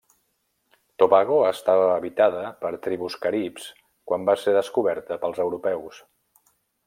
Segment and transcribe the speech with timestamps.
[1.01, 3.69] Tobago estava habitada per tribus caribs
[4.11, 6.01] quan va ser descoberta pels europeus.